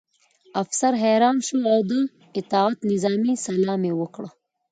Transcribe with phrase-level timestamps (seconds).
[0.61, 1.91] افسر حیران شو او د
[2.39, 4.23] اطاعت نظامي سلام یې وکړ